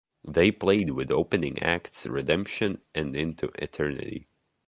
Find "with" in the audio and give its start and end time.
0.89-1.11